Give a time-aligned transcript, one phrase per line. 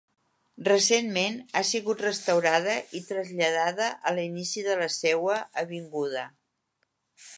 [0.67, 6.25] Recentment ha sigut restaurada i traslladada a l'inici de la seua avinguda.